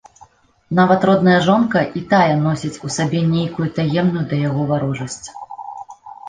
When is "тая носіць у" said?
2.13-2.91